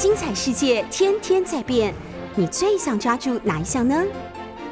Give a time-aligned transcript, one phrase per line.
[0.00, 1.94] 精彩世界天天在变，
[2.34, 4.04] 你最想抓住哪一项呢？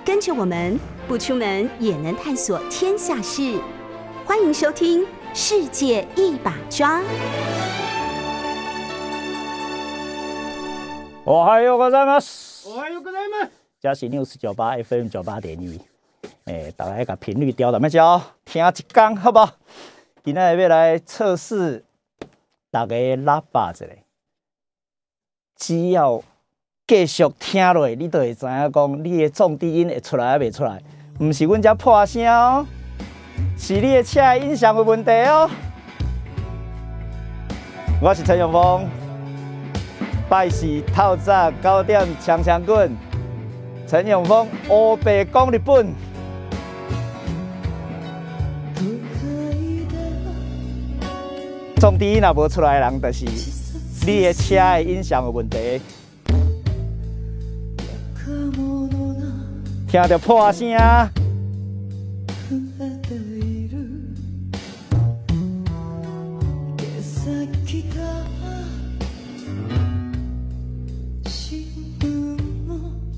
[0.04, 0.78] 跟着我们
[1.08, 3.58] 不出门也能探索天下事，
[4.24, 7.00] 欢迎收听《世界一把抓》。
[11.24, 12.68] おはようございます。
[12.68, 13.50] おはようございます。
[13.80, 15.80] 这是 News 九八 FM 九八点一，
[16.44, 18.20] 诶，大家把频率调到咩叫？
[18.44, 19.52] 听一讲好不好？
[20.22, 21.84] 今仔日要来测试
[22.70, 23.86] 大家的喇叭一下，
[25.59, 26.23] 只要
[26.87, 30.81] 继续听落，你就会知影讲你的重低音会出来还袂出来。
[31.19, 32.65] 毋是阮遮破声哦，
[33.57, 35.49] 是你的车的音响有问题哦。
[38.01, 38.87] 我是陈永峰。
[40.29, 42.95] 拜四透早九点，锵锵滚！
[43.85, 45.93] 陈永峰黑白讲日本。
[51.81, 53.25] 重低音若无出来的人，就是
[54.05, 55.79] 你的车的音响有问题。
[59.87, 60.67] 听到破声。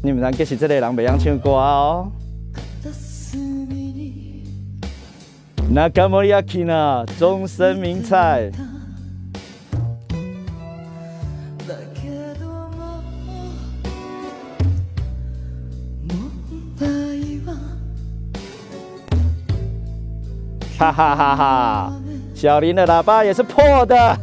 [0.04, 2.12] 你们知其实这个人袂晓唱歌哦。
[5.70, 7.06] 那干莫亚基呢？
[7.18, 8.52] 终身名菜。
[20.82, 21.94] 哈哈哈哈！
[22.34, 24.18] 小林的喇叭也是破的。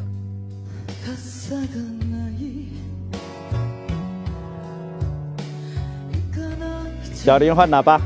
[7.15, 8.00] 小林换喇叭，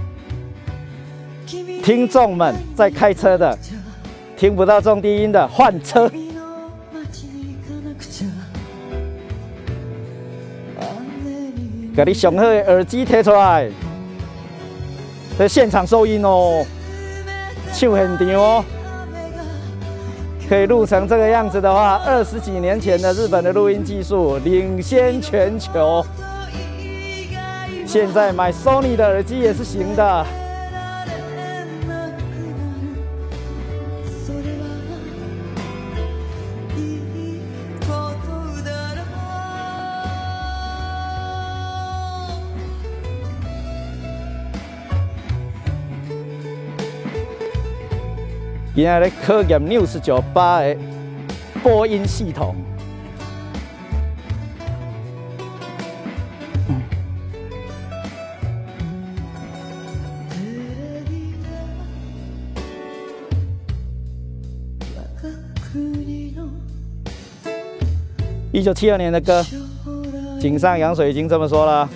[1.83, 3.59] 听众们在开车的，
[4.37, 6.13] 听不到重低音的换车。
[11.97, 13.71] 给你上好的耳机贴出来，
[15.39, 16.63] 在现场收音哦，
[17.83, 18.65] 就很牛哦，
[20.49, 26.01] 可以录成这个样子的话，二十几年前的日本的录音技术领先全球。
[27.85, 30.25] 现在买 Sony 的耳机也是行的。
[48.83, 50.77] 今仔咧考验 News 九八的
[51.63, 52.57] 播音系统。
[68.51, 69.47] 一九七二年的歌，
[70.41, 71.89] 井上洋水已经这么说了，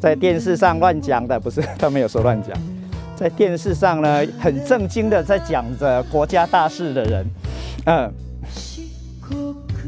[0.00, 2.50] 在电视上乱讲的，不是他没有说乱讲，
[3.18, 7.26] 在电视上呢很正经的在讲着国家大事的人，
[7.86, 8.12] 嗯，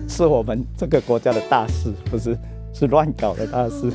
[0.09, 2.37] 是我们这个国家的大事，不是
[2.75, 3.93] 是乱搞的大事。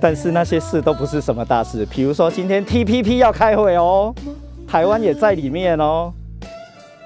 [0.00, 4.14] 但是那些事都不是什么大事，比如说今天 TPP 要开会哦，
[4.66, 6.10] 台湾也在里面哦，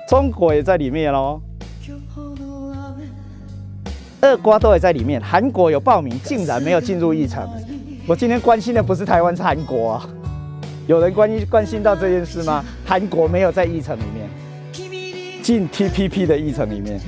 [0.08, 1.40] 中国也在里面哦，
[4.24, 7.46] 二瓜都也在里面，韩国有报名，竟然没有进入议程。
[8.06, 10.08] 我今天关心的不是台湾，是韩国啊。
[10.86, 12.64] 有人关心关心到这件事吗？
[12.86, 16.98] 韩国没有在议程里面，进 TPP 的议程里面。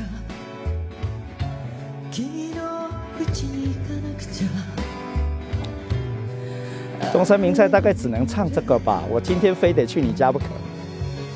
[7.13, 10.45] 终身名菜大概只能唱这个吧，我今天非得去你家不可。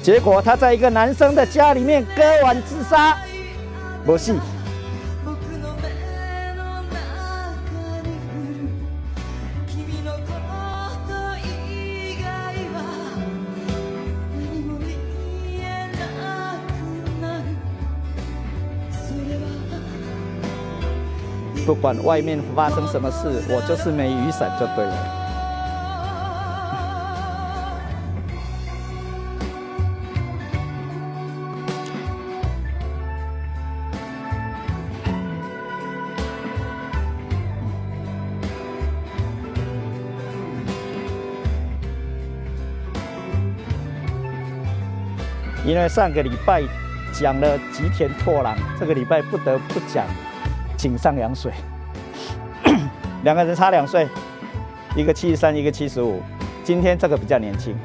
[0.03, 3.17] 结果他在一个男生的家里面割腕自杀，
[4.05, 4.35] 不是。
[21.71, 24.93] 不管外面发生什么事，我就是没雨伞就对了。
[45.65, 46.65] 因为上个礼拜
[47.13, 50.05] 讲了吉田拓郎，这个礼拜不得不讲
[50.81, 51.53] 井上洋水，
[53.23, 54.09] 两个人差两岁，
[54.97, 56.23] 一个七十三，一个七十五。
[56.65, 57.77] 今天这个比较年轻，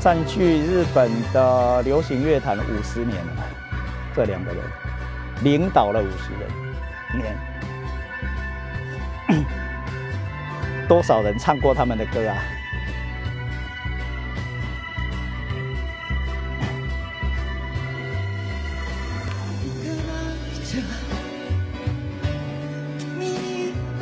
[0.00, 3.44] 占据日本的流行乐坛五十年了。
[4.16, 4.64] 这两个人
[5.42, 6.32] 领导了五十
[7.18, 7.36] 年，
[10.88, 12.38] 多少人唱过他们的歌啊？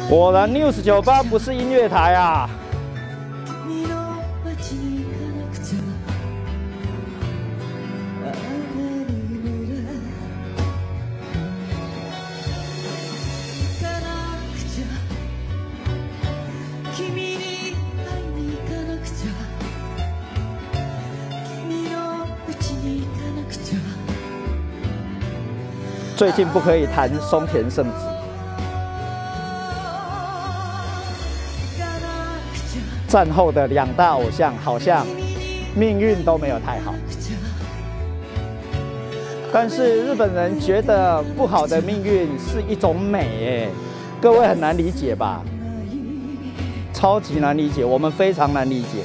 [0.08, 2.48] 果然，News 酒吧不是音乐台啊！
[26.16, 28.15] 最近不可以谈松田圣子。
[33.08, 35.06] 战后的两大偶像好像
[35.74, 36.94] 命运都没有太好，
[39.52, 43.68] 但是日本人觉得不好的命运是一种美，哎，
[44.20, 45.42] 各位很难理解吧？
[46.92, 49.04] 超级难理解，我们非常难理解。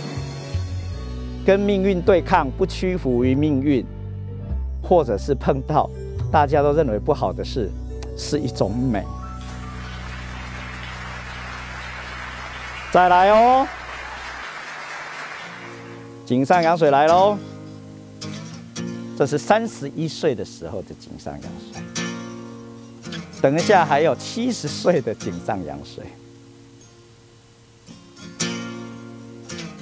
[1.46, 3.86] 跟命运对抗，不屈服于命运，
[4.82, 5.90] 或者是碰到
[6.32, 7.70] 大家都认为不好的事，
[8.18, 9.04] 是一种美。
[12.92, 13.68] 再来哦。
[16.32, 17.38] 井上洋水来喽！
[19.18, 21.84] 这是三十一岁的时候的井上洋水。
[23.42, 26.06] 等一下还有七十岁的井上洋水。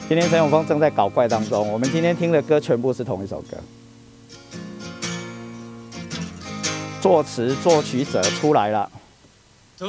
[0.07, 3.55] 今天陈永峰正在搞怪当中，我们今天听的歌全部是同一首歌。
[6.99, 8.91] 作词作曲者出来了。
[9.77, 9.87] 这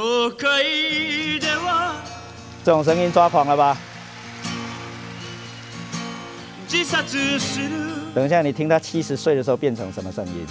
[2.70, 3.78] 种声音抓狂了吧？
[8.14, 10.46] 等一下，你听他七十岁的时候变成什么声音？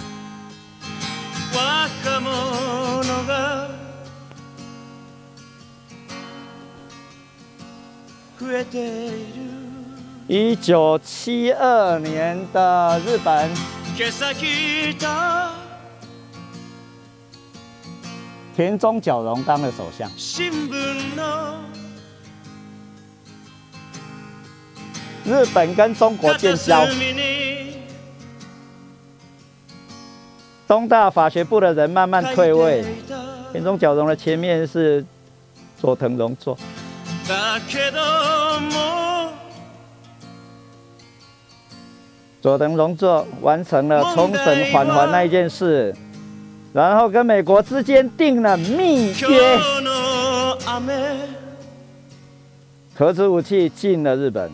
[10.28, 13.50] 一九七二年的日本，
[18.54, 20.10] 田中角荣当了首相。
[25.24, 26.84] 日本跟中国建交，
[30.66, 32.84] 东大法学部的人慢慢退位，
[33.52, 35.04] 田中角荣的前面是
[35.78, 36.56] 佐藤荣作，
[42.40, 45.94] 佐藤荣作完成了冲绳返还那一件事，
[46.72, 49.58] 然后跟美国之间定了密约，
[52.94, 54.50] 核子武器进了日本。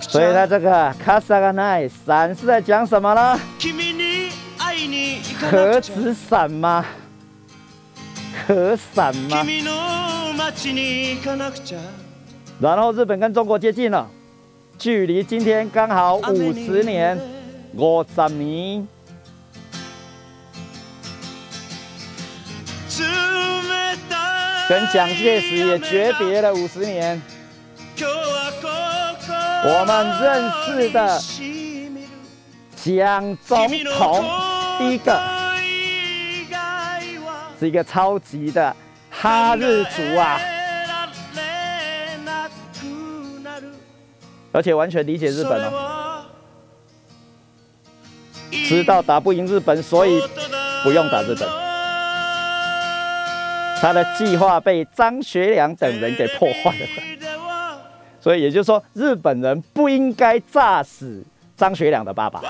[0.00, 3.38] 所以他这个卡萨嘎奈伞是在讲什么呢？
[5.50, 6.84] 核子伞吗？
[8.46, 9.44] 何伞吗？
[12.60, 14.08] 然后日本跟中国接近了，
[14.78, 17.18] 距离今天刚好五十年，
[17.74, 18.86] 五十年。
[24.68, 27.20] 跟蒋介石也诀别了五十年。
[29.64, 31.20] 我们认识的
[32.76, 34.24] 蒋总统，
[34.78, 35.20] 第一个
[37.58, 38.74] 是一个超级的
[39.10, 40.40] 哈日族啊，
[44.52, 46.24] 而且完全理解日本哦，
[48.68, 50.22] 知道打不赢日本，所以
[50.84, 51.67] 不用打日本。
[53.80, 57.80] 他的计划被张学良等人给破坏了，
[58.20, 61.24] 所以也就是说，日本人不应该炸死
[61.56, 62.42] 张学良的爸爸，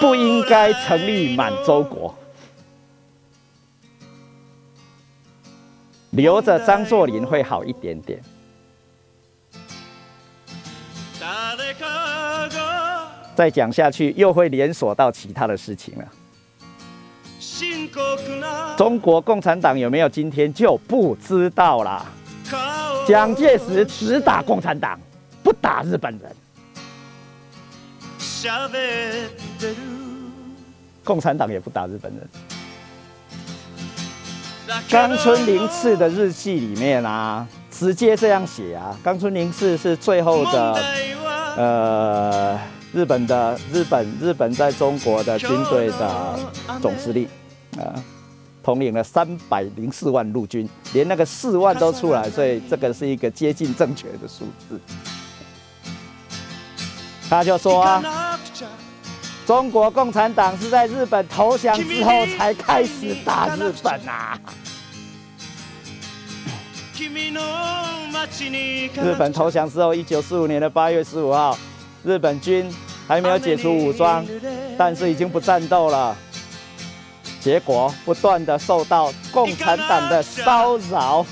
[0.00, 2.14] 不应该成立满洲国，
[6.10, 8.22] 留着张作霖会好一点点。
[13.34, 16.04] 再讲下去，又会连锁到其他的事情了。
[18.76, 22.06] 中国共产党有没有今天就不知道啦。
[23.06, 24.98] 蒋介石只打共产党，
[25.42, 26.36] 不打日本人。
[31.04, 32.28] 共产党也不打日本人。
[34.88, 38.96] 冈村宁次的日记里面啊，直接这样写啊。
[39.02, 40.78] 冈村宁次是最后的，
[41.56, 42.58] 呃，
[42.92, 46.38] 日本的日本日本在中国的军队的
[46.80, 47.26] 总司令
[47.78, 47.94] 啊，
[48.62, 54.78] 统领了三百零四万陆军，连那个四万都出来，所以这个是一个接近正确的数字。
[57.30, 58.38] 他就说啊，
[59.46, 64.38] 中国共产党是在日本投降之后才开始打日本啊。
[69.02, 71.58] 日本投降之后，一九四五年的八月十五号，
[72.04, 72.72] 日本军
[73.06, 74.26] 还没有解除武装，
[74.76, 76.16] 但是已经不战斗了。
[77.40, 81.26] 结果不断的受到共产党的骚扰，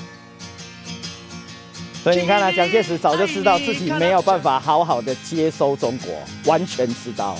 [2.03, 6.13] 所以你看啊，蒋介石早就知道自己没有办法好好的接收中国，
[6.45, 7.37] 完全知道，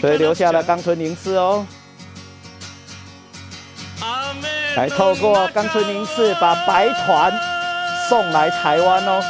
[0.00, 1.64] 所以留下了冈村宁次哦。
[4.74, 7.32] 来透过冈村宁次把白团
[8.08, 9.22] 送来台湾哦，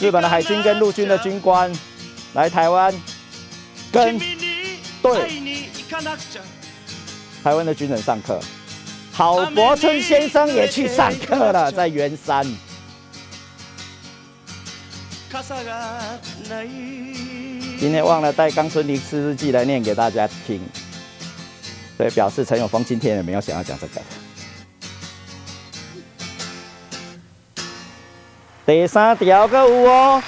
[0.00, 1.72] 日本的海军跟陆军的军官
[2.34, 2.94] 来台湾
[3.90, 4.18] 跟
[5.02, 5.28] 对
[7.42, 8.38] 台湾的军人上课，
[9.12, 12.44] 郝柏村先生也去上课了，在圆山。
[17.78, 20.60] 今天忘了带冈村宁次日记来念给大家听，
[21.96, 24.00] 所以表示陈永峰今天也没有想要讲这个。
[28.68, 30.22] 第三条个有哦，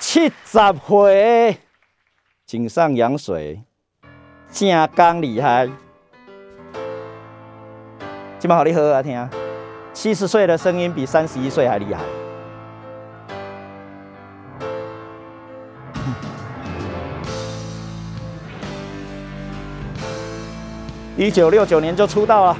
[0.00, 0.58] 七十
[0.88, 1.56] 岁，
[2.44, 3.62] 井上羊水，
[4.50, 5.68] 正刚厉害。
[8.40, 9.30] 今麦好你喝啊听，
[9.92, 12.02] 七十岁的声音比三十一岁还厉害。
[21.16, 22.56] 一九六九年就出道了，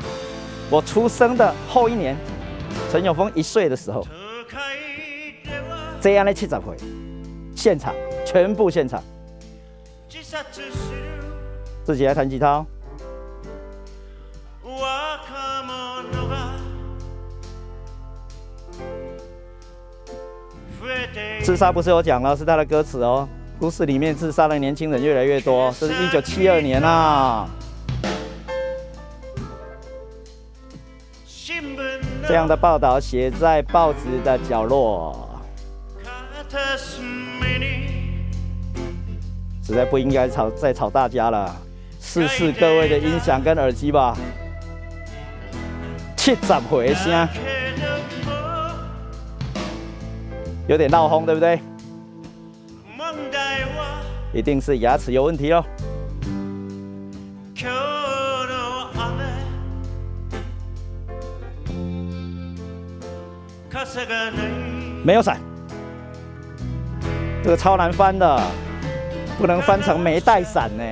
[0.71, 2.17] 我出生的后一年，
[2.93, 4.07] 陈永峰一岁的时候。
[6.01, 6.75] 这样的七十回，
[7.55, 9.03] 现场全部现场，
[11.85, 12.67] 自己来弹吉他哦。
[21.43, 23.29] 自杀不是有讲了，是他的歌词哦。
[23.59, 27.47] 故事里面自杀的年轻人越来越多，这是一九七二年啊。
[32.27, 35.30] 这样的报道写在报纸的角落。
[39.63, 41.55] 实在不应该吵再吵大家了，
[42.01, 44.17] 试试各位的音响跟耳机吧。
[46.17, 47.29] 七十回声，
[50.69, 51.61] 有点闹哄，对不对？
[54.33, 55.65] 一定是牙齿有问题哦。
[65.03, 65.50] 没有伞。
[67.43, 68.41] 这个超难翻的，
[69.39, 70.85] 不能翻成没带伞呢，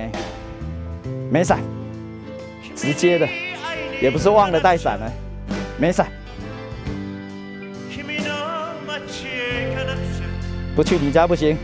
[1.31, 1.59] 没伞，
[2.75, 3.27] 直接的，
[4.01, 5.05] 也不是忘了带伞呢，
[5.77, 6.07] 没伞，
[10.75, 11.55] 不去你家不行，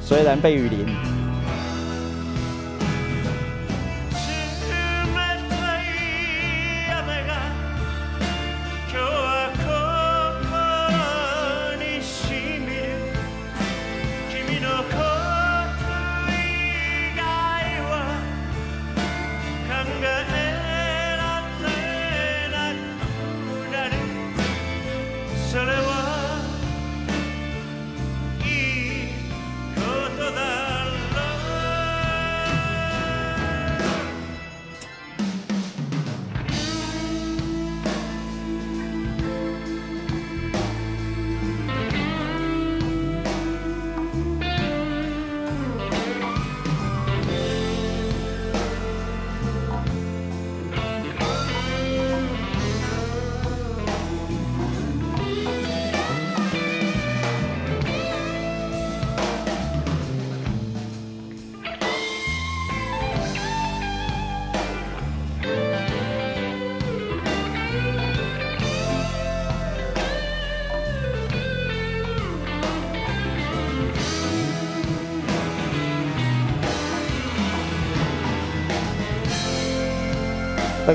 [0.00, 1.15] 虽然被雨淋。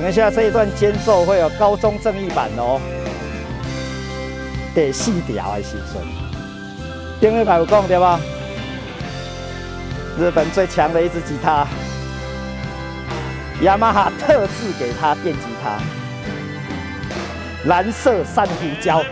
[0.02, 2.82] 等一下，这一段间奏会有高中正义版哦，
[4.74, 6.02] 第四条的时阵，
[7.20, 8.20] 丁一排有讲对吧？
[10.20, 11.68] 日本最强的一支吉他，
[13.62, 15.78] 雅马哈特制给他电吉他，
[17.70, 19.06] 蓝色珊瑚礁。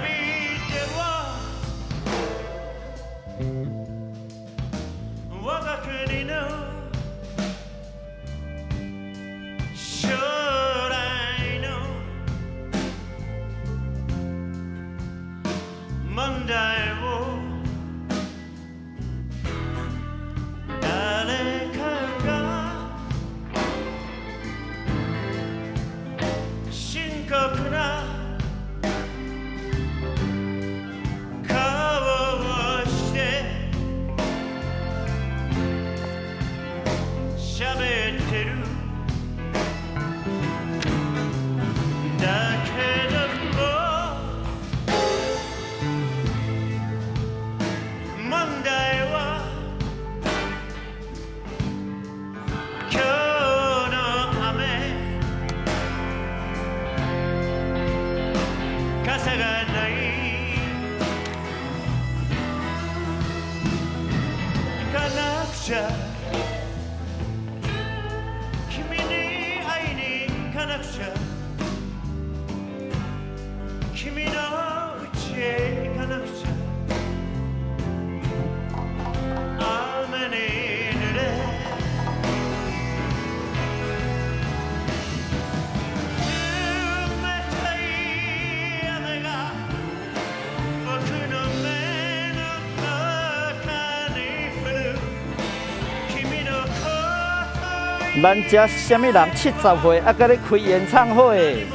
[98.22, 101.66] 咱家什么人七十岁还搁咧开演唱会？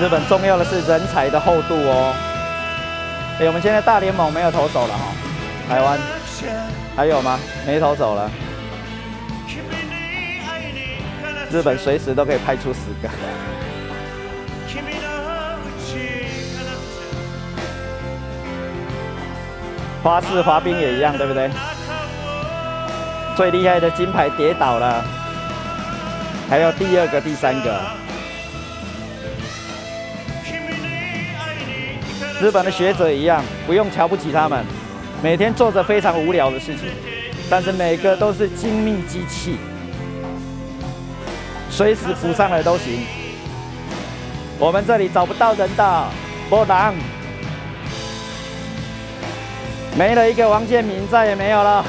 [0.00, 2.14] 日本重要的是人才的厚度哦。
[3.40, 5.12] 哎，我们现在大联盟没有投手了哈，
[5.68, 5.98] 台湾
[6.94, 7.38] 还有吗？
[7.66, 8.30] 没投手了。
[11.50, 13.08] 日本随时都可以派出十个。
[20.08, 21.50] 花式滑冰也一样，对不对？
[23.36, 25.04] 最厉害的金牌跌倒了，
[26.48, 27.78] 还有第二个、第三个。
[32.40, 34.64] 日本的学者一样，不用瞧不起他们，
[35.22, 36.88] 每天做着非常无聊的事情，
[37.50, 39.58] 但是每个都是精密机器，
[41.68, 43.04] 随时补上来都行。
[44.58, 46.04] 我们这里找不到人的，
[46.48, 46.94] 波浪。
[49.98, 51.84] 没了一个王建民，再也没有了。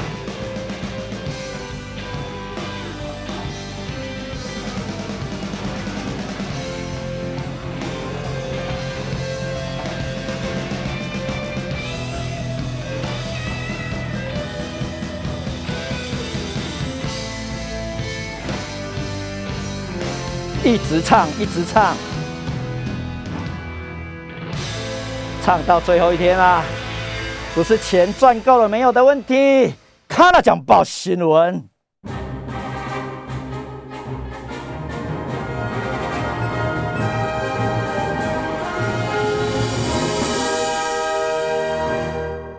[20.64, 21.94] 一直唱，一直唱，
[25.44, 26.64] 唱到最后一天啊！
[27.52, 29.74] 不是钱赚够了没有的问题。
[30.06, 31.64] 看了讲报新闻。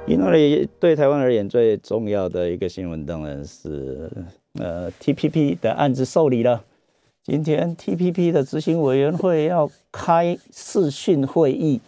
[0.06, 4.12] 因为对台湾而言最重要的一个新闻当然是
[4.56, 6.66] 呃 TPP 的案子受理了。
[7.24, 11.80] 今天 TPP 的执行委员会要开视讯会议。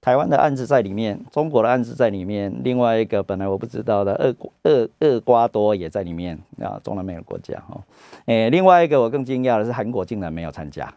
[0.00, 7.78] 台湾的案子在里面，中国的案子在里面，另外一个本来我不知道的厄厄厄瓜多也在里面啊，中南美的国家哈。
[8.26, 10.92] 诶，另外一个我更惊讶的是韩国竟然没有参加，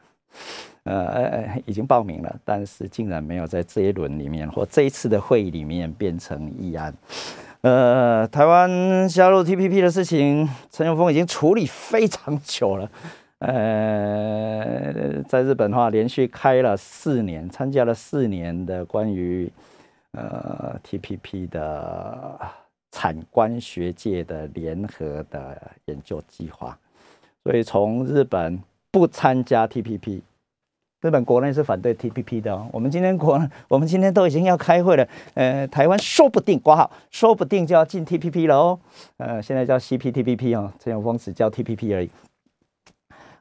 [0.84, 6.94] 呃，已经报名了，但是竟然没有在这一轮里面或这一次的会议里面变成议案。
[7.62, 12.90] 呃，台湾加入 TPP 的事情，陈永峰已经处理非常久了。
[13.42, 19.52] 呃，在日本的话，连续开了四年，参加了四年的关于
[20.12, 22.40] 呃 TPP 的
[22.92, 26.78] 产官学界的联合的研究计划。
[27.44, 30.22] 所以从日本不参加 TPP，
[31.02, 32.68] 日本国内是反对 TPP 的哦。
[32.72, 35.08] 我们今天国，我们今天都已经要开会了。
[35.34, 38.80] 呃，台湾说不定挂号，说不定就要进 TPP 了哦。
[39.18, 42.12] 呃，现在叫 CPTPP 哦，陈永峰只叫 TPP 而已。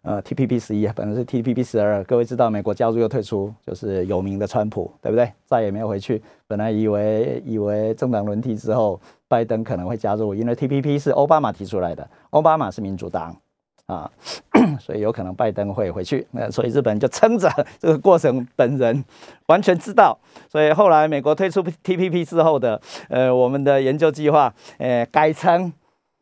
[0.02, 5.30] 呃，TPP 十一本来是 TPP 十二，各位知道美国加入又退出，就是有名的川普，对不对？
[5.44, 6.22] 再也没有回去。
[6.46, 13.36] 本来以为以为政党轮替之后，拜登可能会加入，因为 TPP 是奥巴马提出来的，奥巴马是民主党，
[13.84, 14.10] 啊，
[14.80, 16.26] 所以有可能拜登会回去。
[16.30, 19.04] 那所以日本就撑着这个过程，本人
[19.48, 20.18] 完全知道。
[20.48, 25.70] 所以后来美国退出 TPP 之后的，呃，我们的研究计划，呃，改成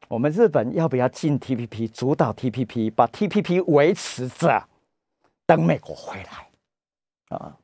[0.08, 4.66] 我们日本要不要进 TPP，主导 TPP，把 TPP 维持着，
[5.46, 7.36] 等美国回来？
[7.36, 7.56] 啊。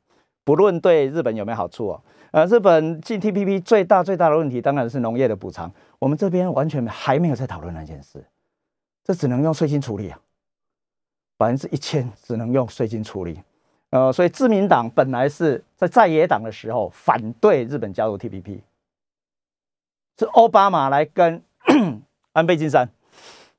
[0.46, 2.02] 不论对日本有没有好处哦，
[2.33, 8.22] 呃，日本进 TPP 最大最大的问题当然是农业的补偿，我们这边完全还没有在讨论那件事，
[9.02, 10.20] 这只能用税金处理啊，
[11.38, 13.40] 百分之一千只能用税金处理，
[13.88, 18.61] 呃，所以自民党本来是在在野党的时候反对日本加入 TPP，
[20.18, 21.42] 是奥巴马来跟
[22.35, 22.88] 安倍晋三，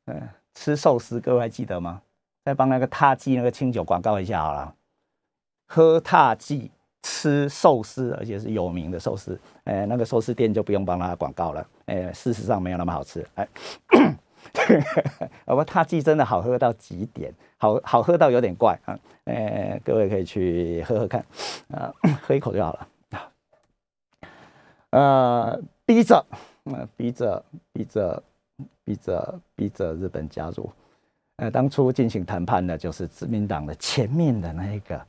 [0.06, 2.02] 嗯，吃寿司，各位还记得吗？
[2.46, 4.76] 再帮那个踏记那个清酒广告一下好了，
[5.66, 6.72] 喝踏记。
[7.08, 13.48] 吃寿司，而且是有名的寿司，哎，那个寿司店就不用帮他广告了，哎，事实上没有那么好吃，哎，
[15.46, 18.76] 不过他记真的好喝到极点，好好喝到有点怪。
[18.86, 21.24] 啊，哎，各位可以去喝喝看，
[21.70, 22.88] 啊，喝一口就好了，
[24.90, 26.26] 呃，逼着，
[26.64, 28.24] 呃，逼着，逼着，
[28.84, 30.70] 逼着，逼着日本加入，
[31.38, 35.02] 呃，当初进行谈判的就是自民党的前面的那一个。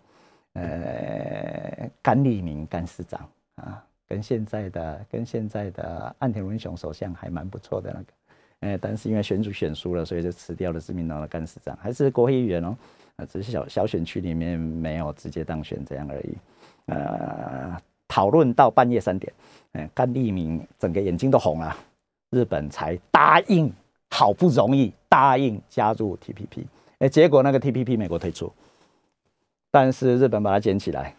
[0.59, 8.07] 呃，甘利明甘市长啊，跟现在的跟现在的岸田文雄首相还蛮不错的那个，
[8.61, 12.75] 呃，但是因为选举选输了，所以就辞掉了自民党的干事长，还是国会议员哦，
[13.17, 16.35] 呃，只是小小选区里面没有直接当选这样而已。
[16.87, 17.79] 呃，
[18.09, 19.31] 讨论到半夜三点，
[19.73, 21.77] 呃，甘利明整个眼睛都红了，
[22.37, 23.73] 日本才答应，
[24.11, 26.65] 好不容易答应加入 TPP，
[26.99, 28.53] 哎，结果那个 TPP 美国退出。
[29.71, 31.15] 但是日本把它捡起来，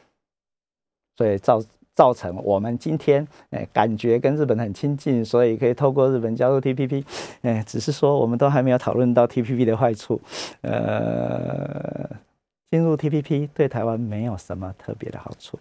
[1.16, 1.62] 所以造
[1.96, 7.04] 造成我们今天哎感觉跟日本很亲近，所以可以透过日本加入 TPP，
[7.42, 10.22] 哎，只是说我们都还没有讨论到 TPP 的坏处。
[10.62, 12.08] 呃，
[12.70, 15.58] 进入 TPP 对台湾没有什么特别的好处，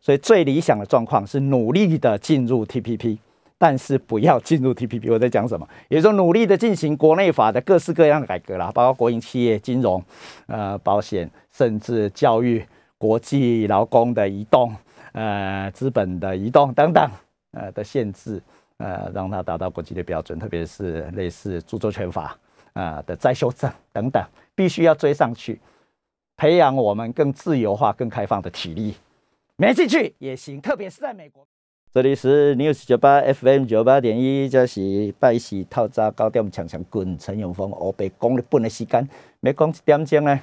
[0.00, 3.18] 所以最理想的状况是努力的进入 TPP。
[3.60, 5.68] 但是不要进入 TPP，我在讲什么？
[5.88, 10.00] 也就努力的进行国内法的各式各样的改革啦，包括国营企业、金融、
[10.46, 12.64] 呃保险，甚至教育、
[12.96, 14.72] 国际劳工的移动、
[15.12, 17.10] 呃资本的移动等等，
[17.50, 18.40] 呃的限制，
[18.76, 22.38] 呃让它达到国际的标准，特别是类似著作权法
[22.74, 24.22] 啊的再修正等等，
[24.54, 25.60] 必须要追上去，
[26.36, 28.94] 培养我们更自由化、更开放的体力。
[29.56, 31.44] 没进去也行，特别是在美国。
[31.90, 39.08] 这里是 News 九八 FM 九八点一，这是拜四透早九点强强滚陈永峰我被讲日本的时间，
[39.40, 40.38] 要讲一点钟呢。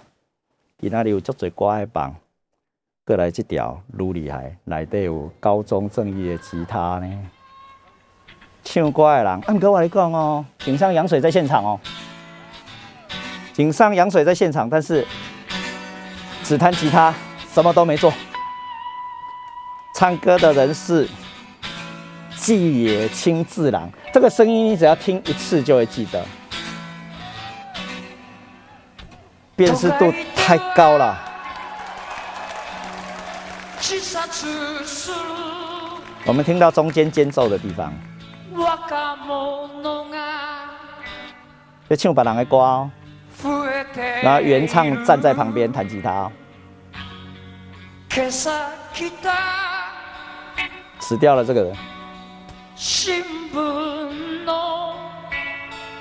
[0.79, 2.15] 今仔日有足侪歌爱放，
[3.05, 7.29] 过来这条愈厉害，内底有高中正义的吉他呢。
[8.63, 11.79] 唱歌的人，按哥我来讲哦，井上洋水在现场哦。
[13.53, 15.05] 井上洋水在现场，但是
[16.41, 17.13] 只弹吉他，
[17.53, 18.12] 什么都没做。
[19.93, 21.08] 唱歌的人是。
[22.37, 26.23] 记也清自然，这个声音你只要听一次就会记得。
[29.55, 31.17] 辨识度太高了。
[36.25, 37.93] 我们听到中间间奏的地方。
[41.87, 42.89] 就唱别人的歌哦，
[44.23, 46.31] 然后原唱站在旁边弹吉他。
[50.99, 51.75] 死掉了这个人。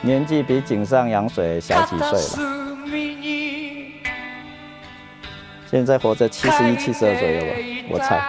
[0.00, 2.18] 年纪比井上洋水小几岁了，
[5.70, 7.48] 现在活着七十一、七十二左右吧，
[7.90, 8.20] 我猜。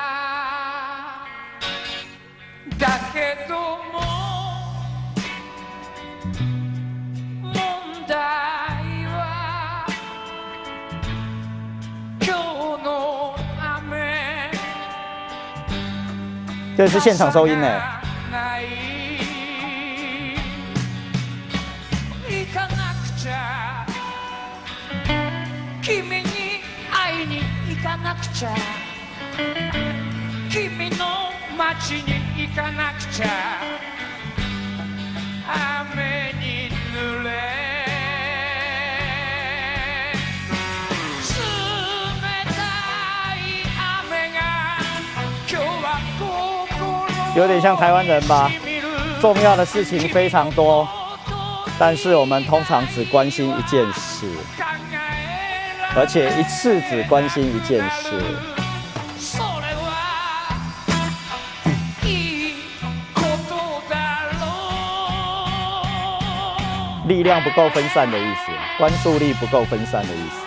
[16.77, 17.94] 这是现场收音呢。
[47.37, 48.51] 有点像台湾人吧，
[49.21, 50.85] 重要的事情非常多，
[51.79, 54.29] 但是我们通常只关心一件事，
[55.97, 58.19] 而且一次只关心一件事，
[67.07, 68.51] 力量不够分散的意思。
[68.77, 70.45] 关注力不够分散的意思。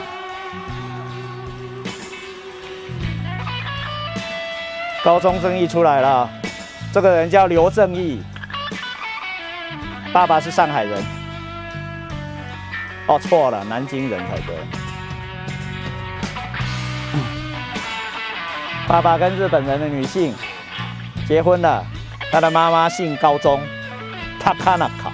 [5.02, 6.28] 高中正义出来了，
[6.92, 8.22] 这个人叫刘正义，
[10.12, 11.02] 爸爸是上海人。
[13.06, 14.77] 哦，错了，南京人才对。
[18.88, 20.34] 爸爸跟日本人的女性
[21.26, 21.84] 结婚了，
[22.32, 23.60] 他的妈妈姓高中
[24.42, 25.12] ，Takanaka。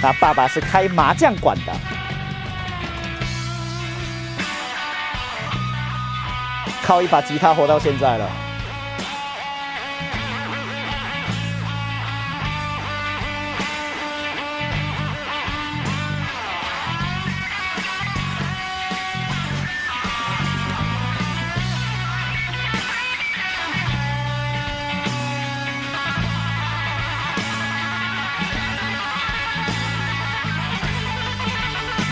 [0.00, 1.72] 他爸爸是开麻将馆的，
[6.84, 8.45] 靠一把吉他活到现在了。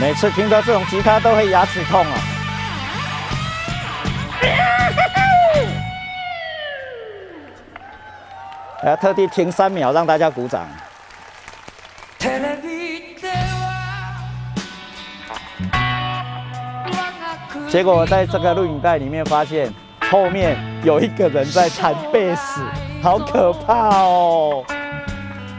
[0.04, 2.12] 每次听到这种吉他都会牙齿痛啊！
[8.84, 10.68] 要特地停三秒让大家鼓掌。
[17.70, 19.72] 结果我在这个录影带里面发现，
[20.10, 22.60] 后面有一个人在弹贝斯，
[23.02, 24.62] 好可怕哦！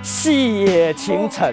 [0.03, 1.51] 细野晴臣。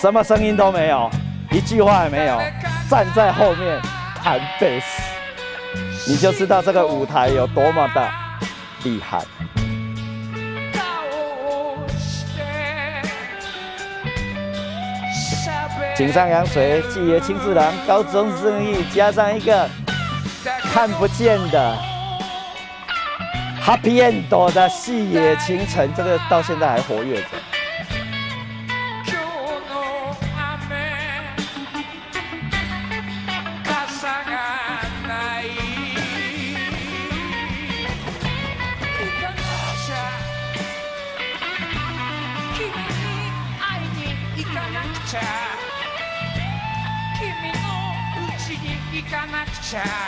[0.00, 1.10] 什么声音都没有，
[1.50, 2.40] 一句话也没有，
[2.88, 3.80] 站在后面
[4.22, 5.02] 弹贝斯，
[6.06, 8.08] 你就知道这个舞台有多么的
[8.84, 9.20] 厉害。
[15.96, 19.68] 井上洋水、纪野清志郎、高中生意，加上一个
[20.72, 21.76] 看不见的
[23.60, 27.37] Happy End 的细野晴臣，这个到现在还活跃着。
[49.84, 50.07] 不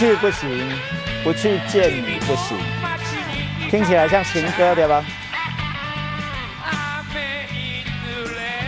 [0.00, 0.48] 去不行，
[1.22, 2.56] 不去见你不行，
[3.68, 5.04] 听起来像情歌对吧？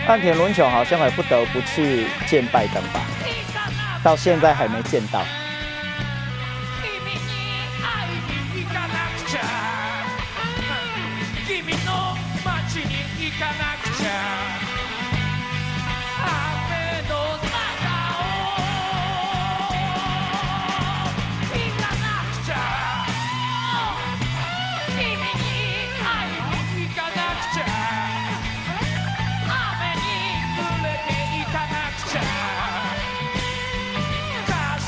[0.07, 3.01] 岸田伦雄好像还不得不去见拜登吧，
[4.03, 5.25] 到现在还没见到。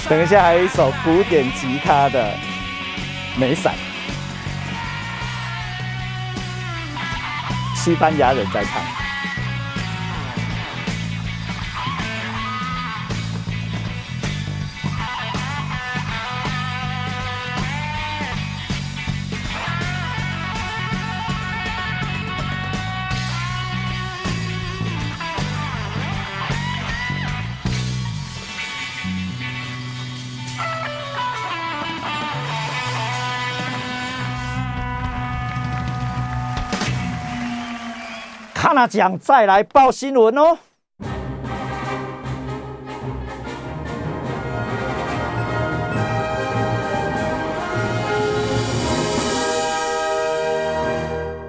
[0.07, 2.31] 等一下，还有一首古典吉他的
[3.39, 3.73] 《梅伞》，
[7.75, 9.04] 西班牙人在唱。
[38.75, 40.59] 那讲再来报新闻哦。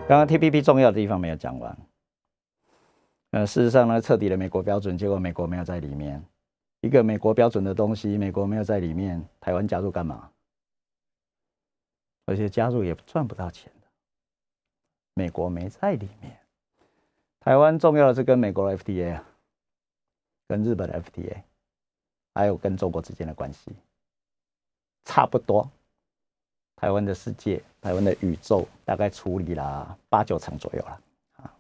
[0.08, 1.76] 刚刚 TPP 重要的地方没有讲完。
[3.32, 6.24] 呃，事实上呢，彻底的美国标准，结果美国没有在里面。
[6.80, 10.30] 一个美国标准的东西，美国没有在里面，台湾加入干嘛？
[12.26, 13.88] 而且加入也赚不到钱的。
[15.14, 16.45] 美国没在里面。
[17.46, 19.20] 台湾重要的是跟美国的 FDA，
[20.48, 21.36] 跟日本的 FTA，
[22.34, 23.70] 还有跟中国之间的关系，
[25.04, 25.70] 差不多。
[26.74, 31.00] 台湾的世界，台湾的宇宙，大概处理了八九成左右了
[31.36, 31.54] 啊，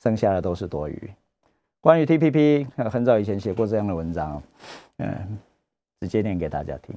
[0.00, 1.12] 剩下的都是多余。
[1.80, 4.40] 关于 TPP， 很早以前写过这样的文章，
[4.98, 5.38] 嗯，
[5.98, 6.94] 直接念给大家听。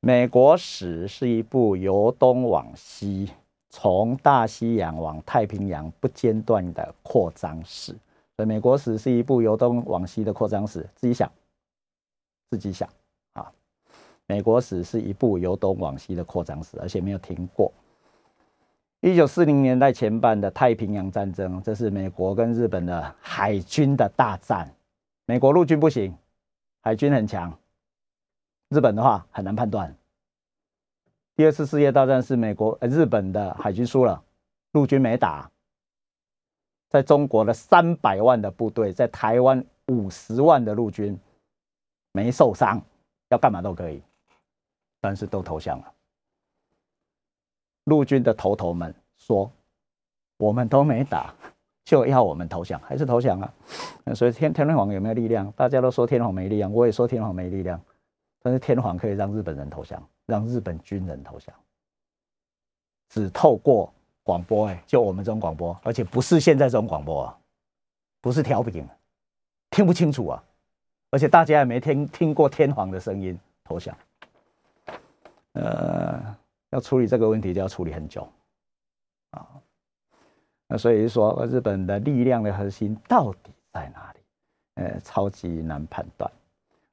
[0.00, 3.30] 美国史是一部由东往西，
[3.70, 7.94] 从大西洋往太平洋不间断的扩张史。
[8.36, 10.88] 所以，美国史是一部由东往西的扩张史。
[10.94, 11.30] 自己想，
[12.50, 12.88] 自己想
[13.32, 13.50] 啊。
[14.26, 17.72] 美国史是一部由东往西的扩张史，而且没有停过。
[19.00, 24.72] 一九四零年代前半的太平洋战争，这是美国跟日本的海军的大战。
[25.24, 26.16] 美国陆军不行，
[26.80, 27.56] 海军很强。
[28.70, 29.94] 日本的话很难判断。
[31.38, 34.20] 第二次世界大战是美国呃日本的海军输了，
[34.72, 35.48] 陆军没打。
[36.90, 41.16] 在中国的三百万的部队，在台湾五十万的陆军
[42.10, 42.82] 没受伤，
[43.28, 44.02] 要干嘛都可以。
[45.00, 45.92] 但是都投降了。
[47.84, 49.48] 陆军的头头们说
[50.38, 51.32] ：“我们都没打，
[51.84, 53.54] 就要我们投降，还是投降了。”
[54.12, 55.52] 所以天天皇有没有力量？
[55.52, 57.80] 大家都说天皇没力量，我也说天皇没力量。
[58.40, 61.54] 但是天皇可以让日本人投降，让日本军人投降，
[63.08, 67.38] 只透过广播，哎，就我们这种广播，而且不是现在这种广播啊，
[68.20, 68.86] 不是调频，
[69.70, 70.44] 听不清楚啊，
[71.10, 73.96] 而且大家也没听听过天皇的声音投降。
[75.52, 76.36] 呃，
[76.70, 78.30] 要处理这个问题就要处理很久，
[79.30, 79.48] 啊，
[80.68, 84.20] 那所以说日本的力量的核心到底在哪里？
[84.74, 86.30] 呃，超级难判断。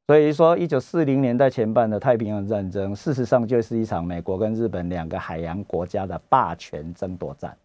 [0.08, 7.58] 所以说，一九四零年代前半的太平洋战争，事实上就是一场美国跟日本两个海洋国家的霸权争夺战，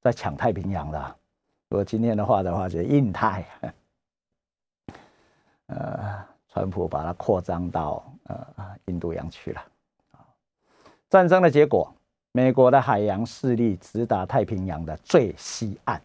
[0.00, 1.16] 在抢太平洋的。
[1.68, 3.44] 如果今天的话的话，就是印太。
[5.66, 8.46] 呃，川普把它扩张到呃
[8.84, 9.62] 印度洋去了。
[11.08, 11.92] 战争的结果，
[12.30, 16.00] 美国的海洋势力直达太平洋的最西岸，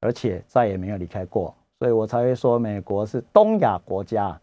[0.00, 1.54] 而且再也没有离开过。
[1.78, 4.40] 所以我才会说，美国是东亚国家，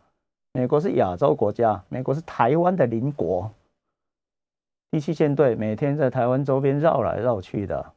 [0.52, 3.52] 美国是亚洲国家，美国是台湾的邻国。
[4.92, 7.94] 第七舰队每天在台湾周边绕来绕去的，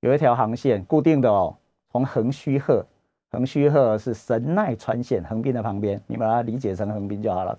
[0.00, 1.56] 有一条航线固定的哦，
[1.90, 2.84] 从横须贺，
[3.30, 7.58] 横须贺是神奈川县横滨的旁边，你把它理解成横滨就好了。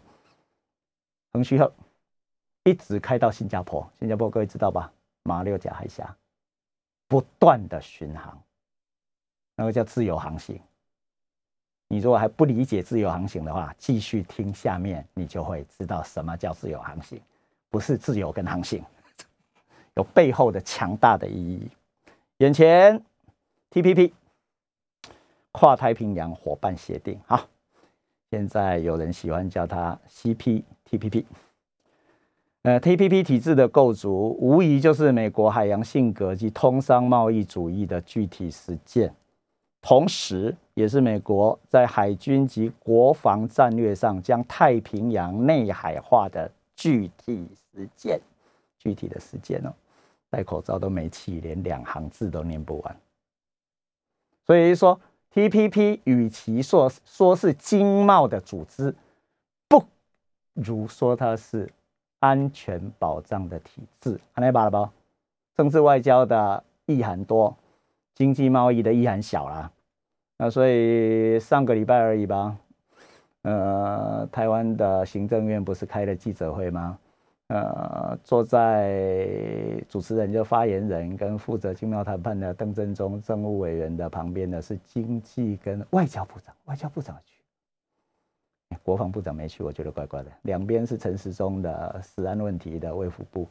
[1.33, 1.71] 横须贺。
[2.65, 4.89] 一直开到新加坡，新加坡各位知道吧？
[5.23, 6.15] 马六甲海峡
[7.09, 8.41] 不断的巡航，
[9.57, 10.57] 那个叫自由航行。
[11.93, 17.21] 你如果还不理解自由航行的话，继续听下面，你就会知道什么叫自由航行。
[17.69, 18.83] 不是自由跟航行，
[19.93, 21.69] 有背后的强大的意义。
[22.37, 22.99] 眼前
[23.69, 24.11] TPP
[25.51, 27.45] 跨太平洋伙伴协定，好，
[28.31, 31.25] 现在有人喜欢叫它 CPTPP。
[32.63, 39.13] 呃，TPP 体制的构筑，无疑就是美国海洋性格及通商贸易主义的具体实践，
[39.83, 48.19] 同时也是美国在海军及国防战略上将太平洋内海化的具体实践。
[48.79, 49.71] 具体的实践哦，
[50.31, 52.97] 戴口罩都没气，连两行字都念不完。
[54.47, 54.99] 所以说
[55.33, 58.95] ，TPP 与其说说是经贸的组织，
[59.67, 59.83] 不
[60.53, 61.69] 如说它是。
[62.23, 64.89] 安全保障的体制，安尼罢了不？
[65.57, 67.53] 政治外交的意涵多，
[68.13, 69.71] 经济贸易的意涵小啦。
[70.37, 72.57] 那所以上个礼拜而已吧。
[73.43, 76.97] 呃，台湾的行政院不是开了记者会吗？
[77.47, 78.97] 呃，坐在
[79.89, 87.15] 主持人就发言人跟负责经贸谈判的邓正中政务委员的旁边的是经济跟外交部长，外交部长。
[88.81, 90.31] 国防部长没去，我觉得怪怪的。
[90.43, 93.47] 两边是陈时中的食安问题的卫福部，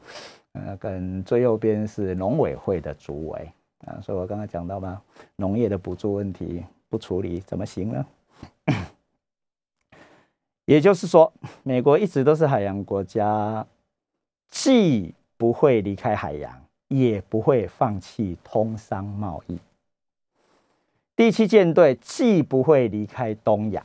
[0.52, 3.52] 呃，跟最右边是农委会的主委
[3.86, 4.00] 啊。
[4.00, 5.00] 所以我刚才讲到嘛，
[5.36, 8.06] 农业的补助问题不处理怎么行呢？
[10.66, 11.32] 也就是说，
[11.62, 13.66] 美国一直都是海洋国家，
[14.50, 19.58] 既不会离开海洋，也不会放弃通商贸易。
[21.14, 23.84] 第七舰队既不会离开东亚。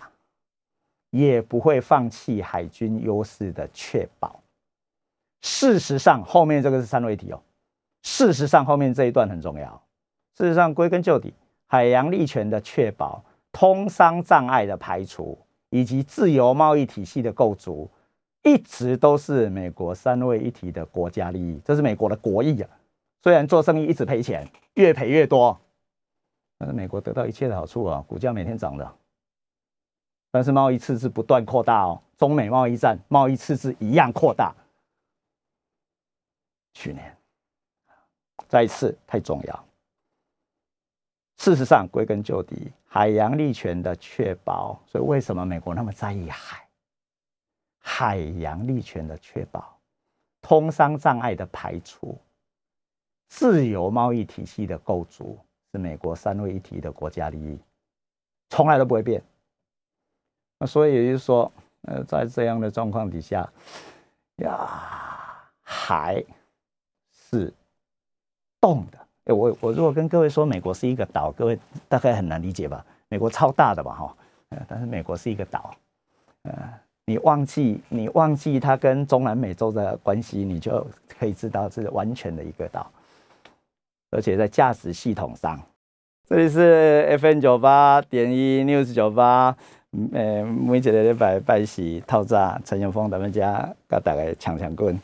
[1.10, 4.42] 也不会放弃海军优势的确保。
[5.42, 7.42] 事实上，后面这个是三位题哦。
[8.04, 9.82] 事实上，后面这一段很重要。
[10.38, 11.34] 事实上，归根究底，
[11.66, 15.36] 海洋利权的确保、通商障碍的排除
[15.72, 17.90] 以及自由贸易体系的构筑，
[18.44, 21.60] 一直都是美国三位一体的国家利益。
[21.66, 22.70] 这是美国的国益啊。
[23.24, 25.60] 虽然做生意一直赔钱，越赔越多，
[26.60, 28.96] 但是美国得到一切的好处啊，股价每天涨的。
[30.30, 34.54] 但是贸易赤字不断扩大哦，中美贸易战贸易赤字一样扩大。
[36.76, 37.18] 去年，
[38.48, 39.67] 再一次太重要。
[41.38, 46.68] 事实上，归根究底，海洋利权的确保，所以为什么美国那么在意海？
[47.80, 49.80] 海洋利权的确保，
[50.42, 52.18] 通商障碍的排除，
[53.30, 55.40] 自由贸易体系的构筑，
[55.72, 57.58] 是美国三位一体的国家利益，
[58.50, 59.24] 从来都不会变。
[60.60, 61.52] 那所以也就是说，
[61.84, 63.48] 呃，在这样的状况底下，
[64.38, 64.68] 呀，
[65.62, 66.22] 海
[67.14, 67.54] 是
[68.60, 69.07] 动的。
[69.28, 71.60] 哎，我我如果跟各位说美国是一个岛，各位
[71.90, 72.84] 大概很难理解吧？
[73.10, 74.16] 美国超大的吧，哈，
[74.68, 75.76] 但是美国是一个岛，
[76.44, 76.54] 呃，
[77.06, 80.86] 你忘记你忘记它跟中南美洲的关系，你就
[81.20, 82.90] 可以知道是完全的一个岛，
[84.12, 85.60] 而且在驾驶系统上，
[86.30, 89.56] 这里是 FN 九八点一 News 九八。
[90.12, 95.00] 诶，每一个礼拜拜是透早，陈永峰他们家甲大家抢抢棍。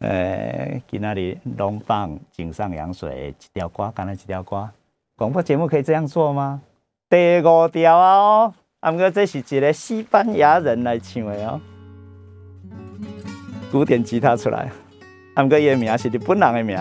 [0.00, 4.68] 诶，今仔日龙放井上羊水一条歌，干了一条歌。
[5.16, 6.60] 广播节目可以这样做吗？
[7.08, 11.60] 第五条啊哦，啊，不过这是一个西班牙人来唱的哦，
[13.72, 14.70] 古典吉他出来。
[15.34, 16.78] 啊，不过伊名是日本人的名，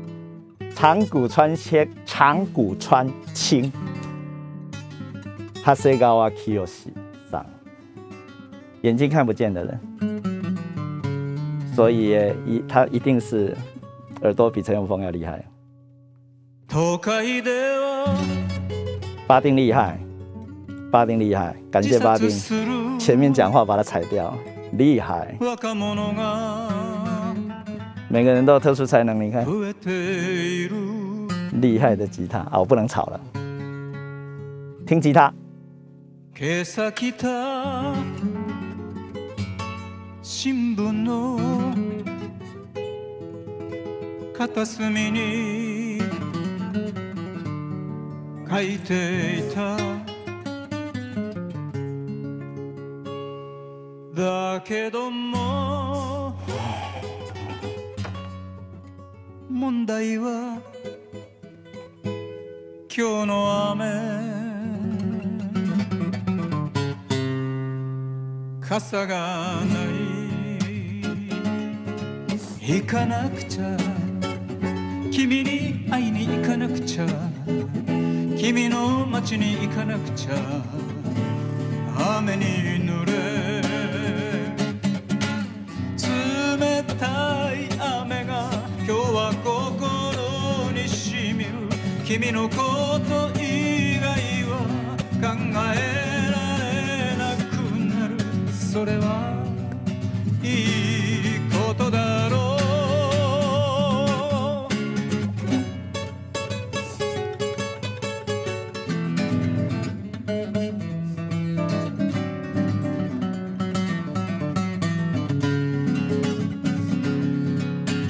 [0.74, 3.70] 长谷川清，长谷川清。
[5.68, 6.88] 他是高啊，Kiyoshi
[7.30, 7.44] 上，
[8.80, 9.78] 眼睛看不见的人，
[11.74, 13.54] 所以一他一定是
[14.22, 15.44] 耳朵比陈永峰要厉害。
[19.26, 20.00] 巴丁厉害，
[20.90, 22.30] 巴丁厉害，感谢巴丁。
[22.98, 24.34] 前面讲话把它踩掉，
[24.72, 25.36] 厉害。
[28.08, 29.44] 每个人都有特殊才能，你看，
[31.60, 32.52] 厉害的吉他啊！
[32.54, 33.20] 我不能吵了，
[34.86, 35.30] 听吉他。
[36.40, 37.96] 今朝来た
[40.22, 41.36] 新聞の
[44.32, 46.00] 片隅に
[48.48, 49.76] 書いていた
[54.14, 56.38] だけども
[59.50, 60.62] 問題は
[62.96, 64.37] 今日の雨。
[68.68, 69.82] 傘がな
[72.66, 73.78] い行かなくちゃ
[75.10, 77.06] 君に会いに行かなくちゃ
[78.36, 80.34] 君の街に行かなくちゃ
[82.18, 82.44] 雨に
[82.84, 83.12] 濡れ
[85.96, 91.70] 冷たい雨が今日は心にしみる
[92.04, 93.37] 君のこと
[98.78, 99.34] それは
[100.40, 102.58] いいことだろう。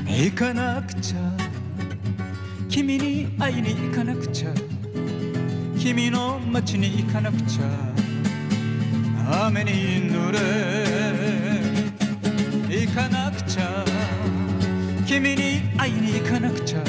[0.06, 1.18] 行かなくちゃ。
[2.68, 4.50] 君に会いに行かなくちゃ。
[5.78, 7.97] 君の街に行かなくちゃ。
[9.30, 10.38] 雨に濡れ
[12.68, 13.84] 行かなくちゃ
[15.06, 16.84] 君に会いに行かなくちゃ。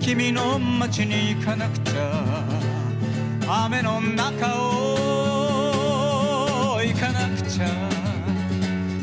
[0.00, 2.44] 君の街に行かなくちゃ。
[3.64, 4.80] 雨の中を
[6.82, 7.66] 行かなくちゃ。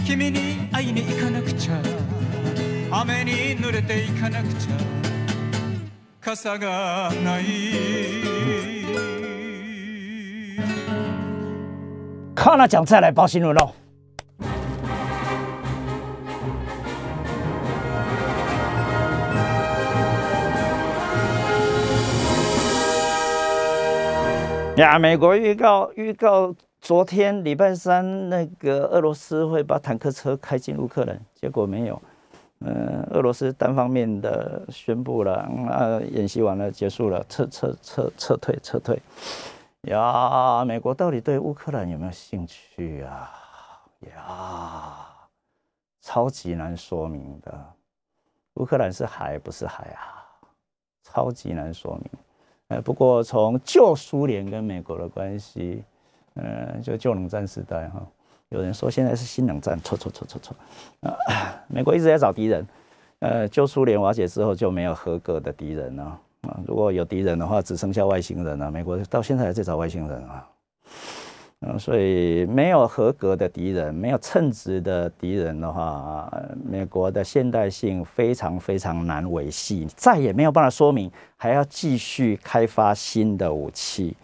[0.06, 1.82] 君に会いに行かなくちゃ。
[2.92, 4.72] 雨に濡れて行かなくちゃ。
[6.20, 8.77] 傘がない。
[12.40, 13.72] 看那讲再来报新闻喽。
[24.78, 32.00] 呀，美国预告预告，昨天礼拜三那个俄罗斯会把坦克车开进乌克兰，结果没有。
[32.60, 35.34] 嗯，俄罗斯单方面的宣布了，
[35.70, 39.02] 啊，演习完了结束了，撤撤撤撤退撤退。
[39.88, 43.32] 呀，美国到底对乌克兰有没有兴趣啊？
[44.16, 45.08] 呀，
[46.02, 47.66] 超级难说明的。
[48.56, 50.26] 乌克兰是海不是海啊？
[51.04, 52.10] 超级难说明。
[52.68, 55.84] 呃，不过从旧苏联跟美国的关系，
[56.36, 58.06] 嗯，就旧冷战时代哈，
[58.50, 60.56] 有人说现在是新冷战，错错错错错。
[61.02, 61.16] 啊，
[61.70, 62.68] 美国一直在找敌人。
[63.20, 66.20] 呃，旧苏联瓦解之后就没有合格的敌人了。
[66.48, 68.72] 啊，如果有敌人的话，只剩下外星人了。
[68.72, 70.50] 美国到现在还在找外星人啊！
[71.62, 76.32] 嗯，所以没有合格的敌人，没有称职的敌人的话，
[76.64, 84.16] 美国的现代性非常非常难维系，再也没有办法说明还要继续开发新的武器，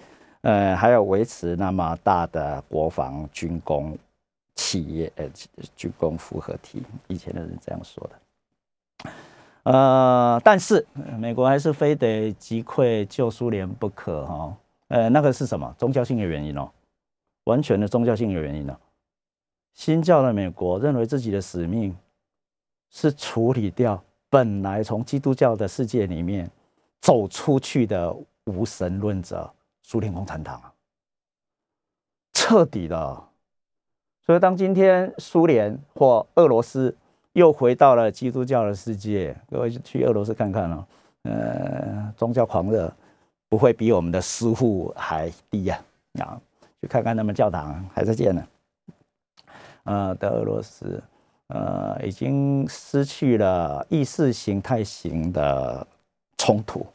[0.41, 3.97] 呃，还要维持那么大的国防军工
[4.53, 5.25] 企业，呃，
[5.75, 6.83] 军工复合体。
[7.07, 8.22] 以前的人这样说的。
[9.63, 10.85] 呃，但是
[11.17, 14.57] 美国还是非得击溃旧苏联不可哈。
[14.89, 16.69] 呃，那个是什么宗教性的原因哦？
[17.45, 18.77] 完全的宗教性的原因呢？
[19.73, 21.97] 新教的美国认为自己的使命
[22.91, 26.49] 是处理掉本来从基督教的世界里面
[27.01, 29.51] 走出去的无神论者——
[29.81, 30.73] 苏联共产党啊，
[32.33, 33.23] 彻底的。
[34.25, 36.95] 所以，当今天苏联或俄罗斯
[37.33, 40.85] 又回到了基督教的世界，各位去俄罗斯看看哦，
[41.23, 42.91] 呃，宗教狂热
[43.49, 45.79] 不会比我们的师傅还低呀
[46.19, 46.39] 啊！
[46.79, 48.47] 去看看他们教堂还在建呢。
[49.85, 51.01] 呃，的俄罗斯，
[51.47, 55.85] 呃，已经失去了意识形态型的
[56.37, 56.85] 冲突。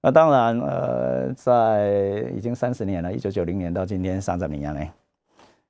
[0.00, 4.88] 那当然，呃，在已经三十年了，一九九零年到今天三十年呢，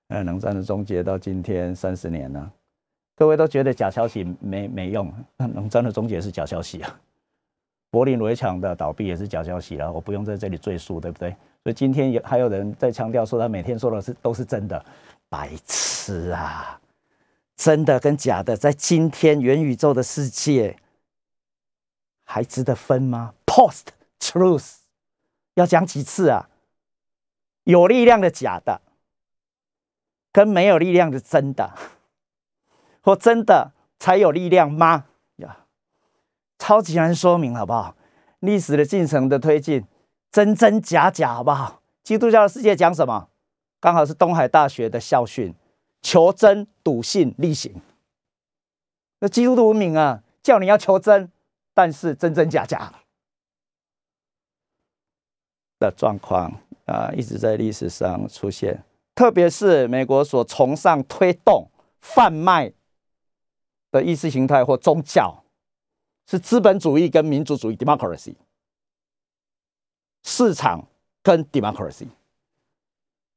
[0.09, 2.53] 呃，冷战的终结到今天三十年了。
[3.19, 7.01] 各位都觉得假消息没没用， 冷战的终结是假消息啊。
[7.91, 11.31] 柏林围墙的倒闭也是假消息了，我不用在这里赘述，对不对？
[11.65, 14.85] 所以今天有还有人在强调说他每天说的是都是真的，
[15.29, 16.81] 白痴啊！
[17.57, 20.77] 真的跟假的，在今天元宇宙的世界
[22.23, 23.87] 还值得分吗？Post
[24.21, 24.77] truth
[25.55, 26.49] 要讲几次啊？
[27.65, 28.81] 有力量的假的，
[30.31, 31.75] 跟没有力量的真的，
[33.09, 35.07] 说真的才有力量吗？
[35.37, 35.65] 呀，
[36.59, 37.97] 超级难说明，好不好？
[38.41, 39.87] 历史的进程的推进。
[40.31, 41.81] 真真假假，好不好？
[42.05, 43.31] 基督教的世界讲什么？
[43.81, 45.55] 刚好是东海大学的校训：
[46.03, 47.81] 求真、笃信、力行。
[49.21, 51.33] 那基督的文明啊，叫你要求真，
[51.73, 52.93] 但是真真假假
[55.79, 56.53] 的状况
[56.85, 58.85] 啊，一直在历史上出现。
[59.15, 61.71] 特别是美国所崇尚、推动、
[62.03, 62.71] 贩卖
[63.91, 65.45] 的意识形态或宗教，
[66.27, 68.35] 是资本主义跟民主主义 （democracy）。
[70.25, 70.87] 市场
[71.23, 72.09] 跟 democracy，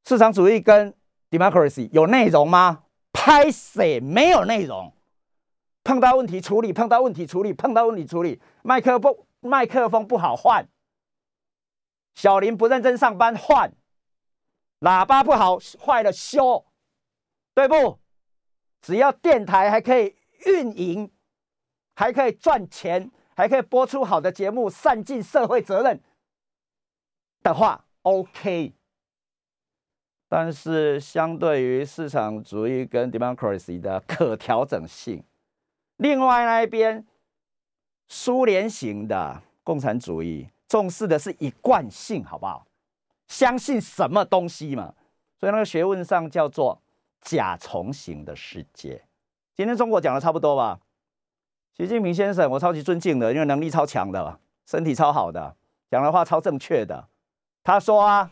[0.06, 0.94] 市场主义跟
[1.30, 2.84] democracy 有内容吗？
[3.14, 4.94] 拍谁没有内容？
[5.84, 8.42] 碰到问题处理，碰到问题处理，碰到问题处理。
[8.64, 10.68] 麦克风麦克风不好换，
[12.16, 13.74] 小林不认真上班换，
[14.82, 16.66] 喇叭不好坏了修，
[17.54, 18.00] 对不？
[18.82, 20.16] 只要电台还可以
[20.46, 21.12] 运营，
[21.96, 26.02] 还可以赚钱，还可以播出好的节目，善尽社会责任。
[27.44, 28.74] 的话，OK，
[30.30, 35.24] 但是相对于市场主义跟 democracy 的可调整性，
[35.98, 37.06] 另外那一边
[38.08, 42.68] 苏联型的共产主义重视的是一贯性，好不好？
[43.28, 44.94] 相信什么东西嘛？
[45.40, 46.80] 所以那个学问上叫做
[47.22, 49.04] 甲虫型的世界。
[49.62, 50.80] 今天中国讲的差不多吧？
[51.78, 55.56] 习近平先生，我超级尊敬的，因为能力超强的，身体超好的，
[55.92, 57.08] 讲的话超正确的。
[57.64, 58.32] 他说啊，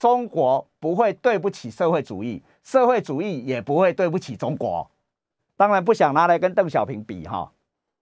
[0.00, 4.90] 中国不会对不起社会主义，社会主义也不会对不起中国。
[5.56, 7.52] 当然不想拿来跟邓小平比哈，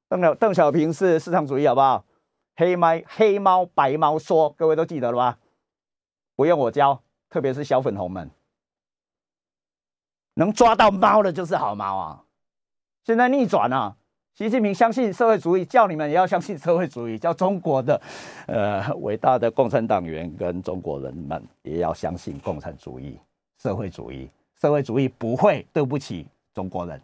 [0.09, 2.07] 邓小邓小平是市场主义好不好？
[2.55, 5.39] 黑猫黑猫白猫说，各位都记得了吧？
[6.35, 8.31] 不用我教，特别是小粉红们，
[10.33, 12.23] 能抓到猫的就是好猫啊。
[13.07, 13.97] 现在逆转了。
[14.35, 17.99] 习近平相信社会主义，叫你们也要相信社会主义；叫中国的，
[18.49, 23.17] 呃，伟大的共产党员跟中国人们也要相信共产主义、
[23.63, 24.29] 社会主义。
[24.61, 27.01] 社会主义不会对不起中国人，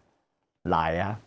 [0.63, 1.17] 来呀！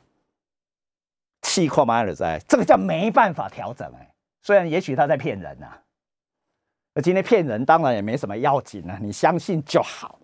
[1.40, 4.12] 气阔马尔在，这个叫没办法调整哎。
[4.42, 5.72] 虽然也许他在骗人呐，
[6.92, 10.18] 那今天骗人当然也没什么要紧啊，你相信就好。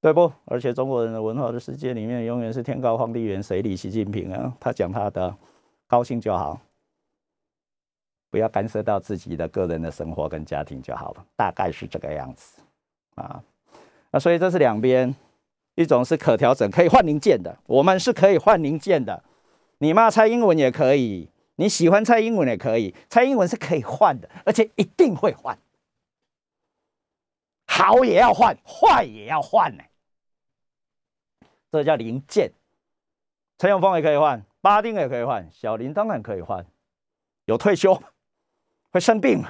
[0.00, 0.32] 对不？
[0.46, 4.56] 而且中国人的文化的世界里面，永远是天高皇帝远，谁理习近平啊？
[4.58, 5.36] 他讲他的，
[5.86, 6.58] 高兴就好，
[8.30, 11.26] 不要干涉到自己的个人的生活跟家庭就好了。
[11.36, 12.62] 大概是这个样子
[13.16, 13.42] 啊。
[14.10, 15.14] 那所以这是两边，
[15.74, 19.22] 一种是可调整，可以换零件的，我们是可以换零件的。
[19.78, 25.58] 你骂蔡英文也可以，你喜欢蔡英文也可以，蔡英文是可以换的，而且一定会换，
[27.66, 29.84] 好也要换，坏也要换呢。
[31.70, 32.52] 这叫零件，
[33.58, 36.66] 陈永峰也可以换，巴丁也可以换，小林当然可以换。
[37.44, 38.00] 有退休，
[38.90, 39.42] 会生病？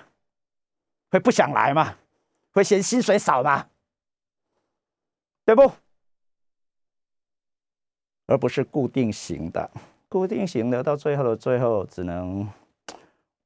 [1.10, 1.96] 会不想来吗？
[2.52, 3.68] 会嫌薪水少吗？
[5.44, 5.72] 对不？
[8.26, 9.70] 而不是固定型的，
[10.08, 12.48] 固定型的到最后的最后只能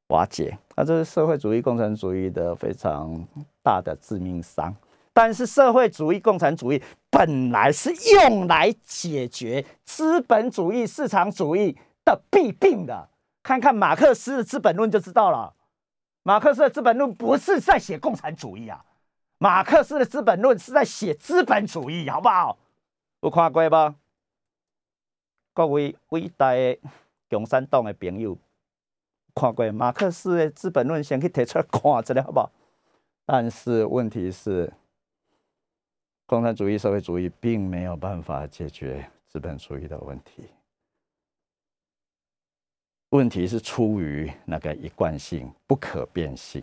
[0.09, 0.59] 瓦解。
[0.77, 3.27] 那这是社会主义共产主义的非常
[3.63, 4.75] 大的致命伤。
[5.15, 6.83] 但是社会主义共产主义
[7.17, 13.09] 本来是用来解决资本主义市场主义的弊病的。
[13.41, 15.55] 看看马克思的《资本论》就知道了。
[16.25, 18.85] 马克思的《资本论》不是在写共产主义啊，
[19.39, 22.59] 马克思的《资本论》是在写资本主义，好不好？
[23.21, 23.95] 有看过吧？
[25.53, 26.79] 各位伟大的
[27.31, 28.37] 共产党的朋友，
[29.37, 32.51] 看过马克思的《资本论》，先去提出来看一下，好不好？
[33.25, 34.73] 但是问题是，
[36.27, 40.45] 共产主义、社会主义并没有办法解决资本主义的问题。
[43.11, 46.63] 问题是出于那个一贯性、不可变性，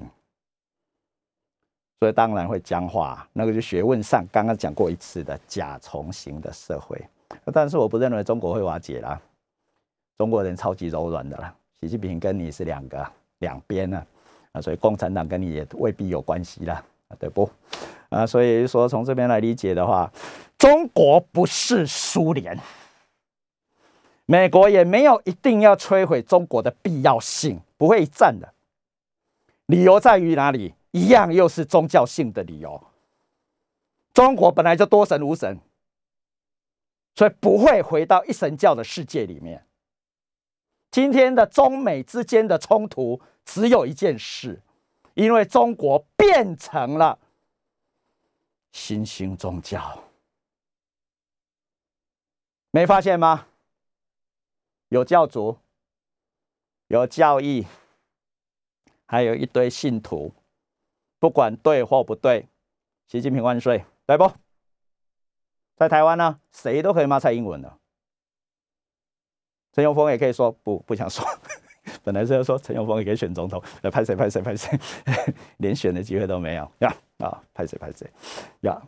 [2.00, 3.26] 所以当然会僵化。
[3.32, 7.00] 那个就学问上刚刚讲过一次的甲虫型的社会。
[7.54, 9.22] 但是我不认为中国会瓦解啦，
[10.18, 11.56] 中国人超级柔软的啦。
[11.80, 14.06] 习近平跟你是两个两边呢，
[14.52, 16.84] 啊，所以共产党跟你也未必有关系啦，
[17.18, 17.50] 对不？
[18.12, 20.12] 啊，所以说从这边来理解的话，
[20.58, 22.60] 中国不是苏联，
[24.26, 28.54] 美国也没有一定要摧毁中国的必要性，不会战的。
[29.66, 30.76] 理由在于哪里？
[30.92, 32.84] 一样又是宗教性的理由。
[34.14, 35.58] 中国本来就多神无神。
[37.16, 39.66] 所以不会回到一神教的世界里面。
[40.90, 44.62] 今天的中美之间的冲突只有一件事，
[45.14, 47.20] 因为中国变成了
[48.72, 50.04] 新兴宗教，
[52.72, 53.48] 没发现吗？
[54.90, 55.58] 有教主，
[56.88, 57.66] 有教义，
[59.06, 60.34] 还有一堆信徒，
[61.20, 62.48] 不管对或不对，
[63.08, 64.32] 习近平万岁，对不？
[65.76, 67.78] 在台湾呢，谁都可以骂蔡英文的。
[69.74, 71.26] 陈永峰也可以说不不想说，
[72.04, 74.80] 本来是要说陈永峰也可以选总统，来拍谁拍谁拍谁，
[75.58, 78.10] 连选的机会都没有呀啊，拍谁拍谁
[78.62, 78.82] 呀。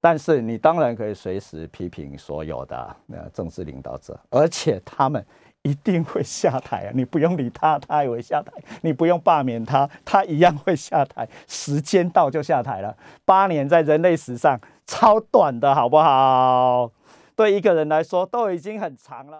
[0.00, 5.24] 但是你当然可以随时批评所有的呃政治领导者，而且他们
[5.62, 6.90] 一定会下台啊！
[6.94, 8.52] 你不用理他，他也会下台；
[8.82, 11.28] 你不用罢免他，他一样会下台。
[11.48, 14.58] 时间到就下台了，八年在人类史上。
[14.90, 16.90] 超短的好不好？
[17.36, 19.36] 对一个人来说都已经很长了。